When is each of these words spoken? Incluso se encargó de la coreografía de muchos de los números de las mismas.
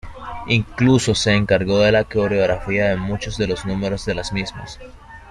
Incluso 0.47 1.13
se 1.13 1.35
encargó 1.35 1.81
de 1.81 1.91
la 1.91 2.05
coreografía 2.05 2.89
de 2.89 2.95
muchos 2.97 3.37
de 3.37 3.45
los 3.45 3.67
números 3.67 4.03
de 4.03 4.15
las 4.15 4.33
mismas. 4.33 4.79